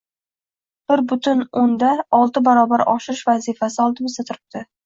bir 0.91 1.03
butun 1.11 1.43
o'nda 1.63 1.91
olti 2.21 2.43
barobar 2.49 2.85
oshirish 2.97 3.25
vazifasi 3.31 3.81
oldimizda 3.89 4.31
turibdi. 4.33 4.69